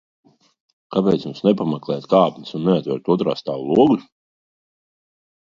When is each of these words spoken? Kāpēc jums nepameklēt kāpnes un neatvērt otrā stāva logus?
Kāpēc 0.95 1.25
jums 1.27 1.41
nepameklēt 1.49 2.09
kāpnes 2.15 2.57
un 2.61 2.65
neatvērt 2.71 3.13
otrā 3.17 3.37
stāva 3.43 3.79
logus? 3.81 4.09